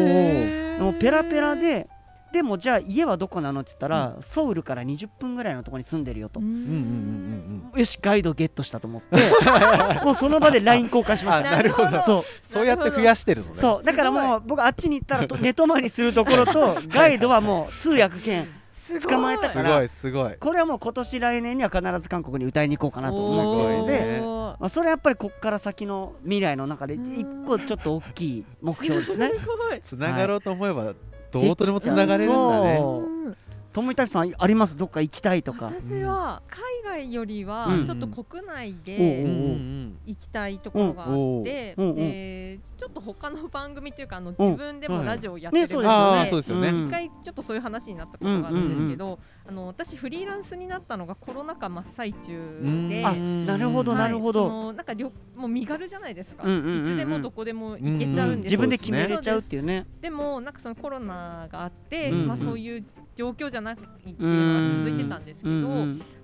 [0.83, 1.88] もうペラペラで
[2.33, 6.47] でもじゃあ家はどこなのって言ったら、ソウルから20分ぐらいのところに住んでるよと、うん。
[6.47, 9.16] うんうんうんうんよしガイドゲットしたと思って
[10.05, 11.49] もうその場で LINE 交換しました。
[11.49, 11.99] あなるほど。
[12.01, 12.23] そう。
[12.53, 13.55] そうやって増やしてるのね。
[13.55, 13.85] そう。
[13.85, 18.49] だからもう僕あっちに行ったらと寝泊まりするところと ガイドはもう通訳兼
[19.01, 20.35] 捕まえたすごからいすごい。
[20.38, 24.21] これはもう今年来年には必ず韓国に歌いに行こうかなと思ってるのおで、
[24.61, 29.31] まあ、それはやっぱりこっから先の未来の中で一個ちょっと大きい目標ですね。
[29.31, 29.81] すごい。
[29.81, 30.92] つながろうと思えば
[31.33, 32.79] どうとでもつながれるんだね
[33.73, 34.77] ともいたちさんあります？
[34.77, 35.67] どっか行きたいとか。
[35.67, 36.43] 私は
[36.85, 37.87] 海外よりはうん。
[37.87, 39.25] ちょっと国内うんで
[40.07, 46.31] 行きたいところがあって、でちょっと他の番組というかあのうん自分でもラジオやってるねそうですよああね。
[46.31, 46.69] そうですよね。
[46.69, 46.89] うん。
[46.89, 54.01] 一回ちょっとそういう話になったことがあるんですけど、あの私フリーランスになったのがコロナ禍真っ最中で、あなるほどはい。
[54.03, 54.49] なるほど。
[54.49, 56.47] そのなんかりょもう身軽じゃないですか、い
[56.85, 59.87] つでもどこでも行けちゃうんです自分で決めれちゃうっていうね。
[60.01, 65.68] でもなんかそのコロナがあって、まあ、そういう状況じゃないっていうのが続いてたんですけど、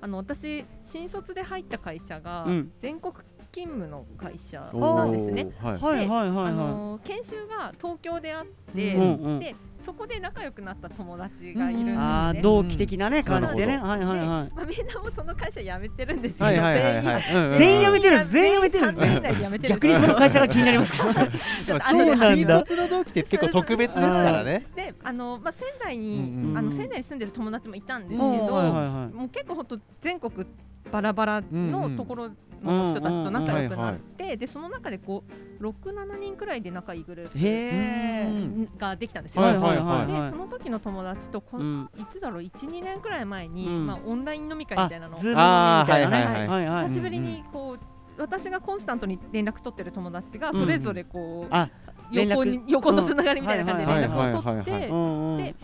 [0.00, 2.72] あの私新卒で入った会社がうん。
[2.78, 3.14] 全国
[3.52, 5.48] 勤務の会社なんですね。
[5.62, 5.72] はい。
[5.78, 11.84] はいはいはいあはの研修が東京であって、うんうんでそこで仲良くなった友達がいるんい。
[11.84, 11.98] ですね。
[11.98, 13.76] ああ同期的なね感じでね。
[13.76, 14.26] なはいはいはい。
[14.26, 17.08] まあ、みんなもその会社辞めてるんですよ、はいはいはい全員。
[17.08, 17.58] はいうんうん。
[17.58, 19.06] 全員辞めてるんです全員辞めてるんですね。
[19.06, 19.74] 全員3年以内で辞めてる。
[19.74, 21.14] ん逆にその会社が気になりますけど。
[21.14, 21.24] まあ
[21.64, 22.34] そう新なんだ。
[22.34, 24.66] 新卒の同期って結構特別ですからね。
[24.74, 29.14] であの、まあ、仙台に、うんうんあの仙台に住んでる友達もいたんですけど、うんはいはいはい。
[29.14, 30.44] もう結構ほんと全国
[30.90, 32.30] バラバラうんうんのところ
[32.62, 35.24] の人たちと仲良くうんうんうんなって、でその中でこ
[35.60, 39.42] う67人くらいで仲いいグループができたんですよ。
[39.42, 41.90] はいはいはいでその時の友達とこの、うん。
[41.96, 43.86] いつだろう？12年くらい前に、うん。
[43.86, 45.20] まあ、オンライン飲み会みあたいなのを。
[45.20, 51.68] 久しぶりにこう、私がコンスタントに連絡取ってる友達がそれぞれこう、あ
[52.10, 52.30] 連絡。
[52.30, 55.38] 横に横のつながりみたいな感じで連絡を取ってうんうん。
[55.38, 55.54] で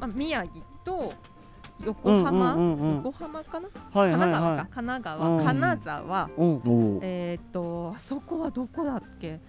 [0.00, 1.12] まあ、宮城と
[1.84, 2.96] 横浜、うんうんうんうん。
[3.04, 4.62] 横浜かな、はいはい神奈川か。
[4.62, 5.44] は神奈川、うん。
[5.44, 6.28] 金沢。
[6.28, 6.44] いう。
[6.44, 9.40] んえーっとあそこはどこだっけ？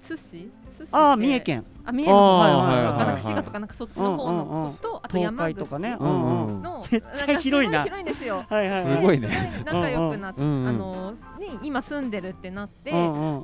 [0.00, 0.50] 津市？
[0.92, 1.64] ああって三重県。
[1.86, 3.06] あ三重の方あーとかはいはいはい。
[3.06, 5.96] なんか滋賀とかなんかそっちの方のとあと東山口海とかね。
[6.00, 6.10] ううん。
[6.10, 6.62] んうんうん。
[6.62, 7.82] のめっちゃ広いな。
[7.84, 8.44] 広いんですよ。
[8.48, 8.96] はいはいはい。
[8.96, 9.62] すごいね。
[9.66, 11.18] 仲良くなって、あのね
[11.62, 12.90] 今住んでるってなって、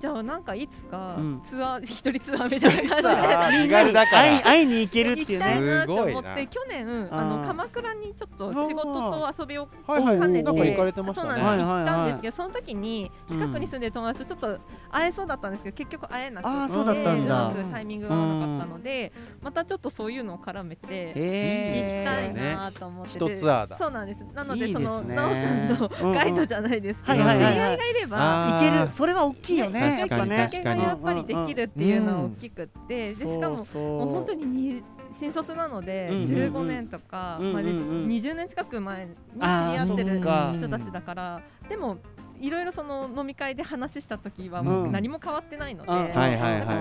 [0.00, 1.42] じゃあなんかいつかうん。
[1.44, 3.62] ツアー一人ツアーみたいな感じで。
[3.64, 4.40] 身 軽だから。
[4.40, 5.82] 会いに行けるっていうね。
[5.82, 11.30] すごいなって去年あの鎌倉にちょっと仕事と遊びを兼ねてなんか行かれてましたね。
[11.30, 16.50] そうなんです、行ったんですけどその時に近くに住んでる友達とちょっと会えそうだったんですけど結局会えなくて。
[16.50, 16.80] あーそ
[17.26, 24.24] うまくタイミングが合わなかったのでまたちょっとそういうのを絡めて行きへたいえなと思って一ツアーだそうなんです。
[24.34, 24.86] なのでいいですね。
[24.86, 25.68] そのなおさん
[26.04, 27.28] のガイドじゃないですけど知りうん。
[27.28, 28.90] うんはいはいはい合いがいればあいける。
[28.90, 29.98] それは大きいよね。
[30.02, 36.26] 確かにやっぱねきっかけがやっぱりできるっていうのは大きくってでしかもそうそうもう本当にに新卒なのでうんうんうん。
[36.26, 41.98] 15年とか、うんうんうんまあで20年近く前に知り合ってる人たちだからでも
[42.40, 44.92] いろいろその飲み会で話した時はうん。
[44.92, 45.90] 何も変わってないので、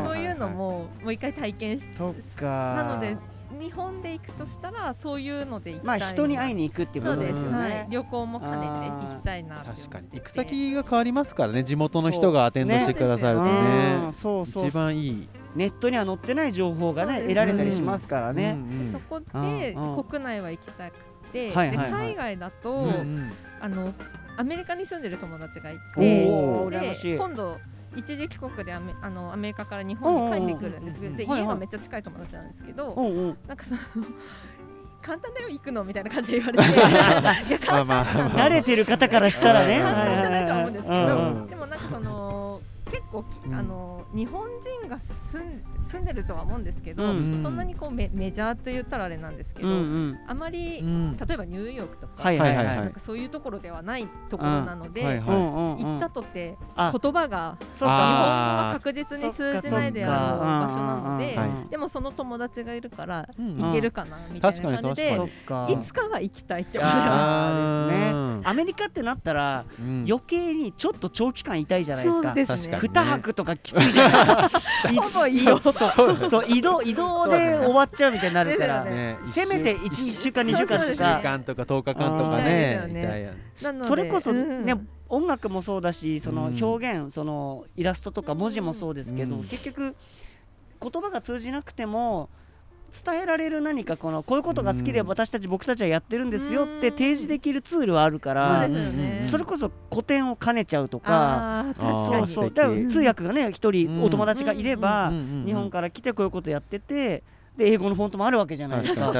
[0.04, 2.46] そういうのももう一回体験しそっか。
[2.76, 3.18] なので
[3.60, 7.70] 日本で行くとしたらそういうので行きたまあ人に会いに行くっていうことですよはい。
[7.70, 10.08] ね、旅行も兼ねて行きたいなって確かに。
[10.14, 11.64] 行く先が変わりますからね。
[11.64, 14.08] 地元の人がアテンドしてくださるとね。
[14.12, 15.30] そうそう一番いい。
[15.56, 20.04] ネットには載ってない情報がね得られたりしますからね、うんそこうんでうん。
[20.04, 20.94] 国内は行きたく
[21.34, 21.88] て、はいはいはい。
[21.88, 23.32] で海外だと、うんうん。
[23.60, 23.94] あの
[24.40, 27.60] アメリカに住んでる友達がいおてーで今度
[27.94, 32.96] 一時帰国でアメあのアメリカから日本に帰ってくるんですけどで家がめっちゃ近い友達なんですけど
[33.48, 33.82] なんかその
[35.02, 36.64] 簡単だよ行くのみたいな感じで言われて。
[36.72, 38.30] いやまあ簡まあまあ。
[38.48, 39.78] 慣れてる方からしたらね。
[39.78, 41.48] うん単じゃないとは思うんですけど、うん。
[41.48, 43.56] でもなんかその結構き、うん。
[43.56, 44.48] あの日本
[44.82, 50.20] 人が住ん住んでるとは思うんですけど、うんそんなにこうメメジャーと言ったらあれなんですけど、うんうん。
[50.28, 51.18] あまり、うん。
[51.18, 52.76] 例えばニューヨークとか、はいはいはいはい。
[52.78, 55.84] なんかそういうところではないところなので、はいはいうんうんうん。
[55.84, 56.92] 行ったとてあ。
[56.92, 61.70] 言葉がそう日本語が確実に通じないであろう場所なのではい。
[61.70, 63.58] でもその友達がいるからうん。
[63.58, 65.14] 行けるかなみたいな感じ確で
[65.74, 68.42] いつかは行きたいって思ってますね。
[68.44, 70.06] アメリカってなったらうん。
[70.08, 72.28] 余計にちょっと長期間いたいじゃないですか。
[72.28, 74.50] そうですね確かに二泊とかきついじゃ
[74.92, 74.96] 移
[75.46, 78.86] 動そうそうそう移動移動で終わっちゃうみたいになるから
[79.34, 81.18] せめて1週間2週間1とか。
[81.18, 84.76] 週間とか10日間とかねそれこそうんね
[85.10, 89.44] 音楽もそうだしそのうん表現そのイラストとか文字もそうですけどうん。
[89.46, 89.96] 結局
[90.82, 92.30] 言葉が通じなくても
[92.90, 95.08] 伝えられる何かこのこういうことが好きでうん。
[95.08, 96.98] 私たち僕たちはやってるんですよってうん。
[96.98, 98.68] 提示できるツールはあるから
[99.24, 102.52] それこそ古典を兼ねちゃうとかそうそう。
[102.54, 104.04] だから通訳がね一人うん。
[104.04, 105.12] お友達がいれば
[105.46, 107.24] 日本から来てこういうことやってて
[107.58, 109.14] で英語のフォントもあるわけじゃないですか。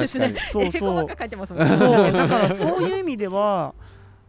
[0.50, 1.76] そう英語そうばっか書いてますもんね。
[1.76, 2.12] そう。
[2.12, 3.74] だからそういう意味では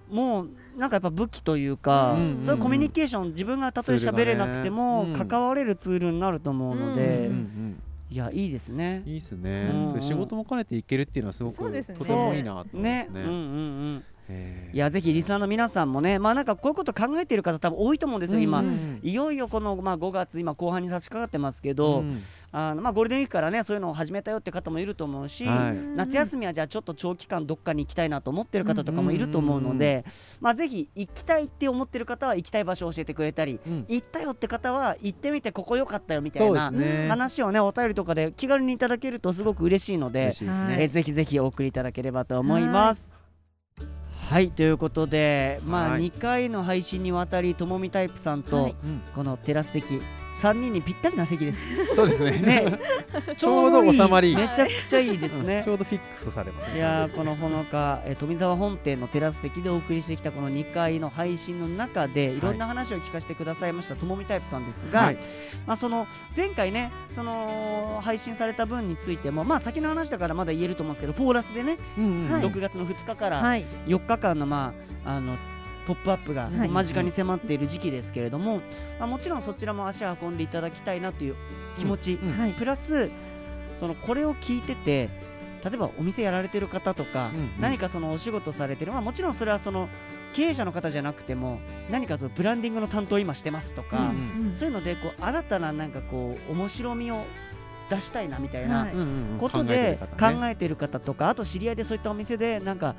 [0.10, 9.04] もうなんかやっぱ武器というか、うんそういうコミュニケーション自分がたとえ喋れなくても、関われるツールになると思うので、うんうんうんいやいいですね。
[9.06, 9.71] いいっすね。
[9.74, 9.86] うん。
[9.89, 11.97] それ仕事も兼ねていけるっていうのはすごくすね。
[11.97, 14.04] とてもいいなと思いますね、うんうんねうん。
[14.74, 18.60] いやぜひリスナーの皆さんもね、まあなんかこういうこと考えている方多分多いと思うんですよ、今。
[18.60, 25.78] うんいよいよこの、まあ、5月今後半に差し掛かってますけど、うんあのまあ、ゴールデンウィークからねそういうのを始めたよって方もいると思うし、はい。
[25.96, 30.06] 夏休みはじゃあちょっと長期間どっかに行きたいなと思ってる方とかもいると思うので、
[30.40, 33.86] まあ、ぜひ行きたいって思ってる方は行きたい場所を教えてくれたりうん。
[33.88, 36.72] 行ったよって方は行ってみてここ良かったよみたいな
[37.10, 40.78] 話をねお便りとかで気軽にいただけるとすごく嬉しいのでね。
[40.80, 43.21] えーぜひぜひお送りいただければと思います。
[44.32, 46.04] はいということで、まあ、はい。
[46.10, 48.74] 2回の配信にわたりともみタイプさんと、
[49.13, 50.02] このテラス席
[50.34, 51.96] 3人にぴったりな席です。
[51.96, 52.32] そうですね。
[52.39, 52.80] ね。
[53.38, 54.36] ちょうど収まり。
[54.36, 55.58] めちゃくちゃいいですね。
[55.58, 55.63] うん。
[55.63, 55.70] ち。
[55.70, 62.41] ょうどフィックスされますいやーこのほのか、えー富澤本店のテラス席でお送りしてきたこの2回の配信の中でい。
[62.41, 65.17] ろんな話を聞かせてくださいましたともみタイプさんですが、はい。
[65.65, 73.65] まあ、その前回ねその配信された分についてもまあ先の話だからまだ言えると思うんですけどフォーラスでね、うんうんはい6月の2日からはい。
[73.88, 74.74] 4日間のま
[75.06, 75.36] ああの
[75.86, 76.70] ポップアップがはい。
[76.70, 78.62] 間近に迫っている時期ですけれども、
[79.00, 81.36] まあ、もちろんそちらも足を運んでいただきたいなという
[81.78, 82.20] 気持ち、
[82.58, 83.10] プラス
[83.78, 85.10] そのこれを聞いてて
[85.63, 89.89] 例えばお店やられてる方とか、何かそのお仕事されてる、まあ、もちろんそれはその
[90.34, 97.24] 経営者の方じゃなくても何かそのブランディングの担当を今してますとか、うんそういうのでこう新たななんかこう面白みを
[97.89, 98.88] 出したいなみたいな
[99.38, 102.96] ことで考えてる方とかあと知り合いでそういったお店でなんか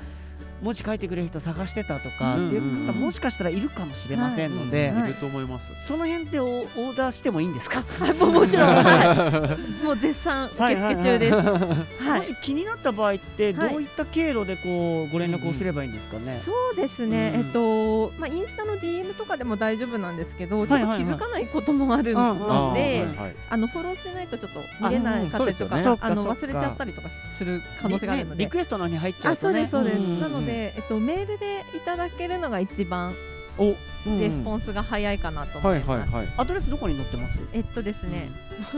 [0.63, 5.11] 文字書いてくれる人探してたとかうんっていう方もしかしたらいるかもしれませんので、はい。
[5.11, 5.87] いると思います。
[5.87, 11.35] その辺でオオーダーしてもいいんですか、はいもうもちろん、はい、もう絶賛受付中です。
[11.35, 17.47] はいもし気になった場合ってどういった経路でこうご連絡をすればいいんですかね、そうですね、うん。
[17.47, 23.07] えっと、まあ、インスタの DM とかでも大丈夫なんですけど、ちょっと気づかないこともあるので、
[23.51, 28.45] あのフォローしてないとちょっと見れなかったりとか、あの忘れちゃったりとかする可能性があるので。
[28.45, 28.51] リ。
[28.51, 29.67] クエストの方に入っちゃあうとね。
[29.67, 33.15] そうですそうです、なので、えっと、メールでいただけるのが一番
[33.59, 33.77] お
[34.19, 37.41] レスポンスが早いかなと思はいいます、はいはいアドレスどこに載ってます？
[37.53, 38.31] えっとですね、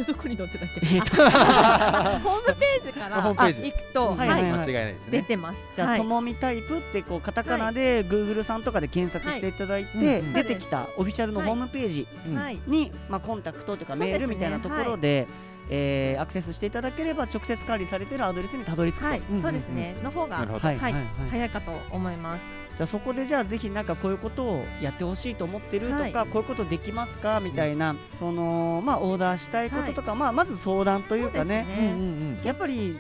[0.07, 1.15] どこに載ってたっけえっと。
[1.19, 3.61] あホームページからホームページ。
[3.63, 4.31] あ行くと、ははいい。
[4.31, 4.43] はい。
[4.43, 5.07] 間違いないですね。
[5.11, 5.59] 出てます。
[5.77, 5.99] じゃあ、はい。
[5.99, 10.07] ともみタイプってこうカタカナで Google さんとかで検索していただいて、はい。
[10.21, 10.27] うん。
[10.27, 12.37] うん出てきたオフィシャルのホームページうん。
[12.37, 15.27] はいに、まあ、コンタクトというかメールみたいなところで
[15.71, 19.21] えーアクセスしていただければ直接管理されているアドレスにたどり着くと、はい。
[19.21, 20.95] うんうん、そうですね、の方がはいはい。
[21.31, 22.64] 早いかと思います。
[22.77, 26.13] じゃあそこでじゃあぜひなんかこういうことをやってほしいと思ってるとか、はい。
[26.13, 31.65] こういうことできますかみたいな、そのまあオーダーしたいこととか、まあまず相談というかね。
[31.67, 32.99] そうですうんうんやっぱり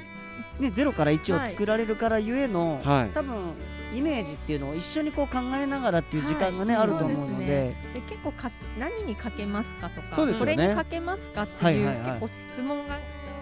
[0.59, 3.09] ねゼロから1を作られるからゆえの、うんはい。
[3.11, 3.55] 多分
[3.93, 6.83] イメージっていうのを一緒にこう考えながらっていう時間がね、はい。
[6.85, 7.75] あると思うので。
[7.95, 10.35] で結構か何にかけますかとか、ね。
[10.39, 12.21] これにかけますかっていう、はいはいはい。
[12.21, 12.99] 結構質問が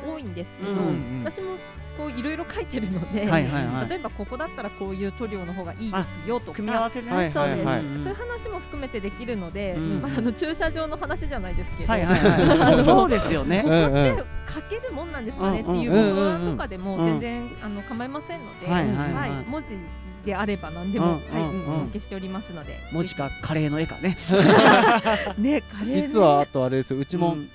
[0.06, 0.80] 多いんですけど、うんう
[1.20, 1.22] ん。
[1.24, 1.56] 私も
[1.96, 3.88] こういろいろ書いてるので、はいはいはい。
[3.88, 10.02] 例えばここだったらこういう塗料の方がいいですよとか組み合わせね、はいそうです、はいうんそういう話も含めてできるので、うん。
[10.02, 12.84] まあ、あの駐車場の話じゃないですけど、はいはいはい。
[12.84, 13.62] そうですよね。
[13.62, 14.16] ここってうんうん。
[14.16, 14.26] か
[14.68, 19.30] けるもんなんですかねっていううんご相談とかでも全然あの構いませんので、はいはいはい。
[19.48, 19.76] 文字
[20.24, 22.78] であれば何でも、うんはい、お受けしておりますので。
[22.92, 24.16] 文字かカレーの絵かね。
[25.38, 26.98] ねカレーね実はあとあれですよ。
[27.00, 27.50] うちもうん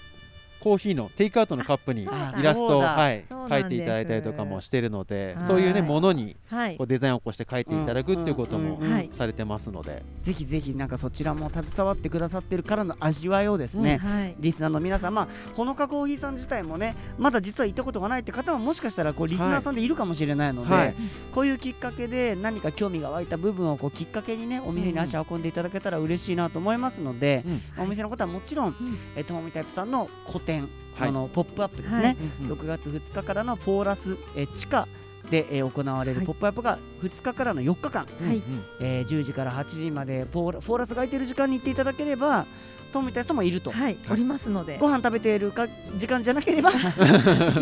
[0.68, 3.62] コーヒーのテイクアウトのカップにイラストを、はいそうなんです。
[3.62, 5.48] 書いていただいたりとかもしてるのではい。
[5.48, 6.78] そういうねものにはい。
[6.78, 8.82] こうデザインを起こして書いていただくっていうことも
[9.18, 14.36] されてますので、ぜひぜひなんかそちらも携わってくださってるからの味わいをですね、はい。
[14.40, 20.96] リスナーの皆さん、まあ、ほのかコーヒーさん自体もね、まだ実は行ったことがないって方ももしかしたらこうリスナーさんでいるかもしれないので、はい。
[21.34, 27.44] こういうきっかけで何か興味が湧いた部分をこうきっかけにね、お店に足を運んでいただけたら嬉しいなと思いますので、
[27.78, 27.84] うん。
[27.84, 28.76] お店のことはもちろん、
[29.16, 31.10] えともみタイプさんの個展、はい。
[31.10, 32.18] あのポップアップですね、はい。
[32.42, 32.58] うんうん。
[32.58, 34.88] 6月2日からのフォーラス、えー地下
[35.30, 36.26] で、えー行われるはい。
[36.26, 38.42] ポップアップが2日からの4日間、はい。
[38.82, 42.46] えー10時から8時までフォーラフォーラスが空いてる時間に行っていただければ
[42.88, 44.78] ともみたい人もいると、はい、おりますので。
[44.78, 46.74] ご飯食べているか時間じゃなければい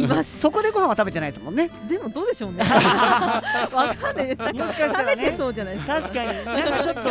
[0.07, 0.39] ます。
[0.39, 1.69] そこでご飯は食べてないですもんね。
[1.89, 2.59] でもどうでしょうね。
[3.73, 4.41] わかんないです。
[4.41, 5.93] もしかしたらね食べてそうじゃないですか。
[6.01, 6.45] 確かに。
[6.45, 7.01] なんかちょっと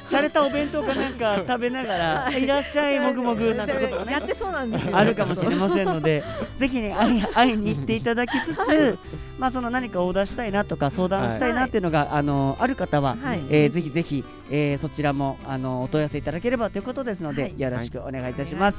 [0.00, 2.46] 洒落たお弁当かなんか 食べながら「い。
[2.46, 4.12] らっしゃいもぐもぐ」なんてことがね。
[4.12, 4.96] やってそうなんですよ。
[4.96, 6.22] あるかもしれませんので
[6.58, 8.98] ぜひね会い会いに行っていただきつつ
[9.38, 13.40] まあその何かオーダーしたいなとか相談したいなっていうのが、あのある方は、はい。
[13.50, 18.78] えーぜひぜひ、えーそちらもあのお問い合わせいただければということですので、はいよろしくお願いいたします、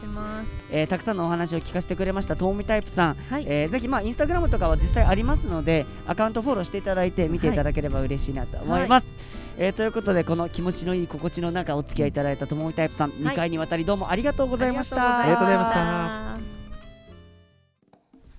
[0.72, 3.46] えーたくさんのお話を聞かせてくれましたともみタイプさん、はい。
[3.48, 9.08] えーぜひまあインスタグラムとかは実際ありますのでアカウントフォローしていただいて見ていただければ嬉しいなと思います、
[9.58, 15.22] えーということでこの気持ちのいい心地の中お付き合いいただいたともみタイプさん、2回にわたりどうもありがとうございました。
[15.22, 16.53] ありがとうございました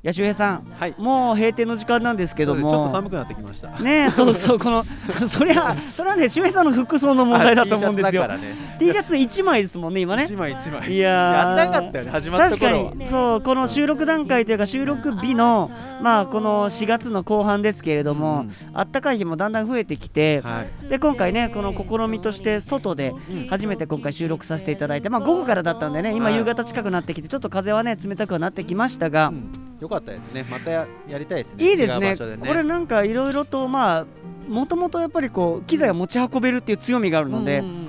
[0.04, 0.94] いや周平さんはい。
[0.98, 2.68] もう閉店の時間なんですけども。
[2.68, 3.70] ちょっと寒くなってきました。
[3.80, 4.84] ねえそうそうこの
[5.26, 8.24] そりゃそれはね周平さんの服装の問題だと思うんですよ。
[8.24, 8.78] あ T シャツだからね。
[8.78, 10.24] T シャツ1枚ですもんね今ね。
[10.24, 10.92] 一枚一枚。
[10.92, 11.48] いやー。
[11.48, 13.06] やんなかったよね始まった確かに。
[13.06, 15.70] そうこの収録段階というか収録日の
[16.02, 20.88] まあこの4月の後半ですけれども、あったかい日もだんだん増えてきて、はい。
[20.90, 23.14] で今回ねこの試みとして外で
[23.48, 30.46] 初めて今回収録させていただいてまあ午後からだったんでね今はい夕方近くなってきてちょっと風はね冷たくはなってきましたが、うんよかったですね。
[30.50, 31.70] またややりたいですね。
[31.70, 32.08] いいですね。
[32.08, 34.06] 違う場所でこれなんかいろいろとまあ
[34.48, 37.84] もともとやっぱりこう機材を持ち運べるっていう強みがあるので、うんうんうん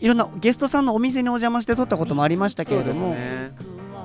[0.00, 3.52] いろんなゲストさんのお店にお邪魔して撮ったこともありましたけれども、ね。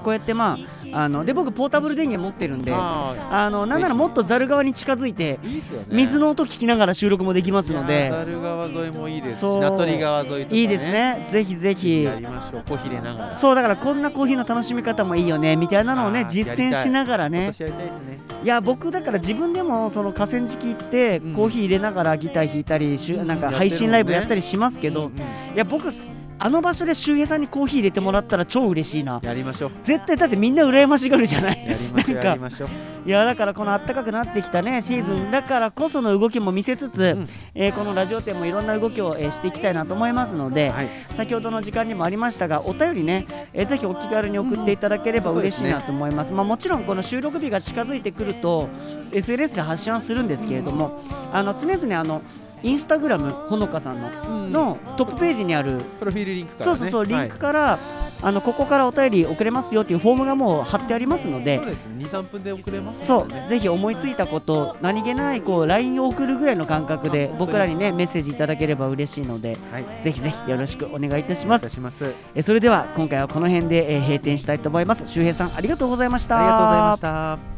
[0.03, 0.57] こうやってまあ
[0.95, 5.39] あので僕ポータブル電源持ってるんでああのなんならもっとザル側に近づいて
[5.89, 8.09] 水の音聞きながら収録もできますので。
[8.09, 11.27] ーざる川沿いもいいです名取川沿いとか、ね、いいですね。
[11.29, 12.03] ぜひぜひ。
[12.03, 12.63] やりましょう。
[12.65, 15.57] コーヒー入れながらそうだからこんなコーヒーの楽しみ方もいいよね。
[15.57, 17.51] みたいなのをね実践しながらね。
[18.43, 18.47] い。
[18.47, 25.11] や僕だから自分でもその河川敷行ってうんコーヒー入れながらギター弾いたりしゅなんか配信ライブやったりしますけど
[25.53, 25.91] いや僕
[26.37, 29.19] あの場所で周平さんにコーヒー入れてもらったら超嬉しいな。
[29.23, 29.71] やりましょう。
[29.83, 31.65] 絶対だってみんな羨ましがるじゃない。
[31.65, 32.69] やりましょうやりましょう。
[33.05, 35.31] いやだからこの暖かくなってきたねシーズン。
[35.31, 37.27] だからこその動きも見せつつ、うん。
[37.53, 40.89] えーこのラジオ店もいろんな動きを、えーしていきたいなと思いますので、はい。
[41.15, 45.37] 先ほどの時間にもありましたがお便りね、えーぜひお気軽に送っていただければうん。
[45.37, 48.67] 嬉しいなと思います,、まあ、もちろんこの収録日が近づいてくると
[49.11, 50.99] SNS で発信はするんですけれども、
[51.31, 52.21] あの常々あの
[52.63, 54.51] インスタグラムほのかさんのうん。
[54.51, 56.77] のトップページにあるプロフィールリンクからね。
[56.77, 57.79] そうそうそうリンクはいから、
[58.21, 62.05] あのここからお便り送れますよっていうフォームがもう貼ってありますのでそうですね。
[62.05, 63.27] 23分で送れますそう。
[63.27, 69.85] ねぜひ思いついたこと何気ないこう LINE を送るぐらいの感覚であ僕らにねメッセージいただければ嬉しいのではい。
[70.03, 71.65] ぜひぜひよろしくお願いいたします。
[72.33, 75.03] えそれでは今回はこの辺で、えー閉店したいと思います。
[75.07, 76.37] 周平さんありがとうございました。
[76.37, 77.54] ありがとうございました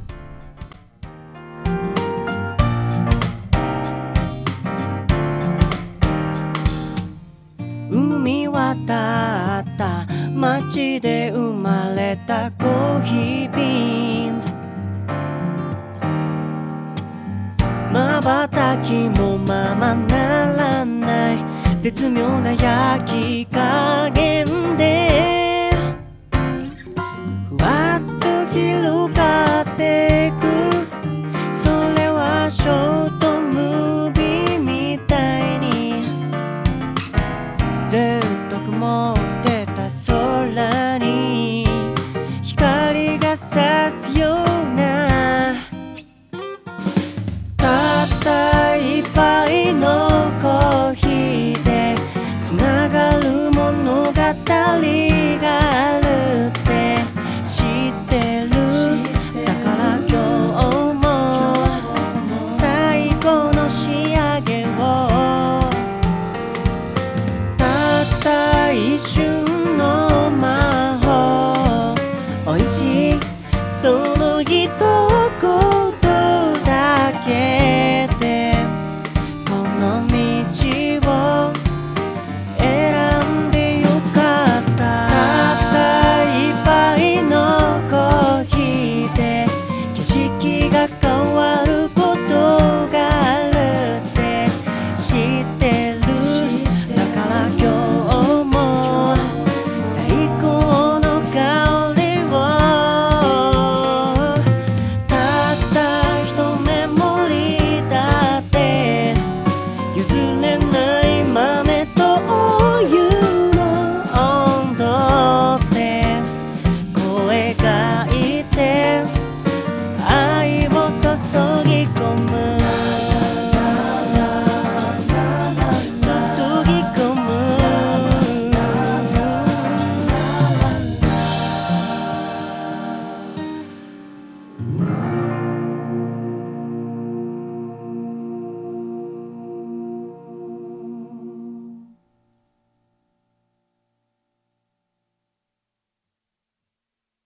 [8.57, 10.07] 渡った。
[10.33, 14.47] 街で生まれたコーヒービーンズ。
[17.93, 21.37] まばたきもままならない。
[21.81, 24.16] 絶妙な焼き加減。